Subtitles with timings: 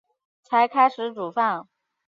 [0.41, 1.67] 才开始煮饭